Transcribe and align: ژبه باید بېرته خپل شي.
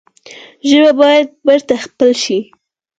ژبه 0.69 0.91
باید 1.01 1.27
بېرته 1.45 1.73
خپل 1.85 2.09
شي. 2.23 2.39